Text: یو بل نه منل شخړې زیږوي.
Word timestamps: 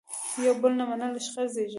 یو 0.45 0.53
بل 0.61 0.71
نه 0.79 0.83
منل 0.89 1.13
شخړې 1.25 1.45
زیږوي. 1.53 1.69